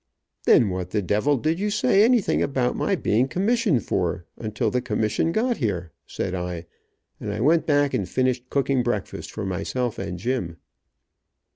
"Then 0.47 0.71
what 0.71 0.89
the 0.89 1.03
devil 1.03 1.37
did 1.37 1.59
you 1.59 1.69
say 1.69 2.01
anything 2.03 2.41
about 2.41 2.75
my 2.75 2.95
being 2.95 3.27
commissioned 3.27 3.83
for, 3.85 4.25
until 4.35 4.71
the 4.71 4.81
commission 4.81 5.31
got 5.31 5.57
here," 5.57 5.91
said 6.07 6.33
I, 6.33 6.65
and 7.19 7.31
I 7.31 7.39
went 7.39 7.67
back 7.67 7.93
and 7.93 8.09
finished 8.09 8.49
cooking 8.49 8.81
breakfast 8.81 9.31
for 9.31 9.45
myself 9.45 9.99
and 9.99 10.17
Jim. 10.17 10.57